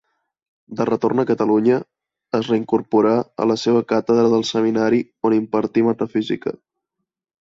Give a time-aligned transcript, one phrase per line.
[0.77, 1.75] De retorn a Catalunya
[2.39, 3.11] es reincorporà
[3.45, 6.57] a la seva càtedra del Seminari, on impartí Metafísica.